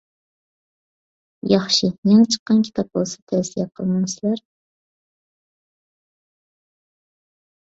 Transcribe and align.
ياخشى، 1.51 1.89
يېڭى 2.11 2.25
چىققان 2.35 2.63
كىتاب 2.67 2.89
بولسا 2.97 3.21
تەۋسىيە 3.33 3.67
قىلمامسىلەر؟ 3.75 4.43